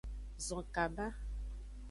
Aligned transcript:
Zon 0.45 0.65
kaba. 0.75 1.05